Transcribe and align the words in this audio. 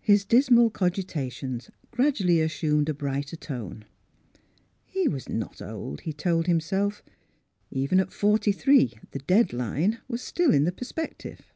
His 0.00 0.24
dismal 0.24 0.70
cogitations 0.70 1.68
gradually 1.90 2.40
assumed 2.40 2.88
a 2.88 2.94
brighter 2.94 3.36
tone. 3.36 3.84
He 4.86 5.06
was 5.08 5.28
not 5.28 5.60
old, 5.60 6.00
he 6.00 6.14
told 6.14 6.46
himself,— 6.46 7.02
even 7.70 8.00
at 8.00 8.10
forty 8.10 8.52
three 8.52 8.94
the" 9.10 9.18
dead 9.34 9.52
line" 9.52 10.00
was 10.08 10.22
still 10.22 10.54
in 10.54 10.64
the 10.64 10.72
perspective. 10.72 11.52